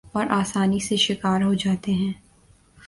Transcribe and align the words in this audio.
اور 0.13 0.25
آسانی 0.29 0.79
سے 0.79 0.95
شکار 0.97 1.41
ہو 1.41 1.53
جاتے 1.53 1.91
ہیں۔ 1.91 2.13